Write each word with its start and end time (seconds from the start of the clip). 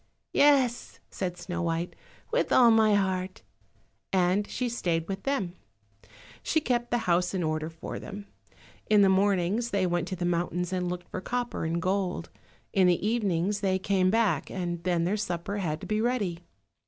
"Yes," 0.33 0.99
said 1.11 1.37
Snow 1.37 1.61
white, 1.61 1.95
"with 2.31 2.51
all 2.51 2.71
my 2.71 2.95
heart," 2.95 3.43
and 4.11 4.49
she 4.49 4.67
stayed 4.67 5.07
with 5.07 5.21
them. 5.25 5.53
She 6.41 6.59
kept 6.59 6.89
the 6.89 6.97
house 7.05 7.35
in 7.35 7.43
order 7.43 7.69
for 7.69 7.99
them; 7.99 8.25
in 8.89 9.03
the 9.03 9.09
mornings 9.09 9.69
they 9.69 9.85
went 9.85 10.07
to 10.07 10.15
the 10.15 10.25
mountains 10.25 10.73
and 10.73 10.89
looked 10.89 11.07
for 11.09 11.21
copper 11.21 11.65
and 11.65 11.79
gold, 11.79 12.31
in 12.73 12.87
the 12.87 13.07
evenings 13.07 13.59
they 13.59 13.77
came 13.77 14.09
back, 14.09 14.49
and 14.49 14.83
then 14.85 15.03
their 15.03 15.17
supper 15.17 15.57
had 15.57 15.79
to 15.81 15.85
be 15.85 16.01
ready. 16.01 16.39